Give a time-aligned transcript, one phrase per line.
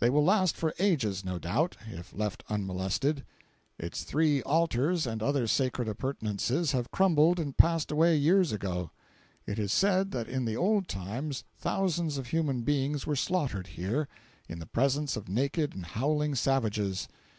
[0.00, 3.24] They will last for ages no doubt, if left unmolested.
[3.78, 8.90] Its three altars and other sacred appurtenances have crumbled and passed away years ago.
[9.46, 14.08] It is said that in the old times thousands of human beings were slaughtered here,
[14.46, 17.08] in the presence of naked and howling savages.